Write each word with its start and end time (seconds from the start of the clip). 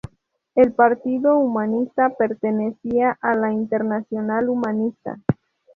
El 0.55 0.73
Partido 0.73 1.37
Humanista 1.37 2.09
pertenecía 2.17 3.19
a 3.21 3.35
la 3.35 3.51
Internacional 3.53 4.49
Humanista. 4.49 5.19